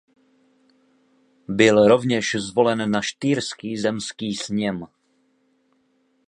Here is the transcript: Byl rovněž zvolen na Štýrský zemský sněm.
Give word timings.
Byl 1.47 1.87
rovněž 1.87 2.35
zvolen 2.35 2.91
na 2.91 3.01
Štýrský 3.01 3.77
zemský 3.77 4.35
sněm. 4.35 4.85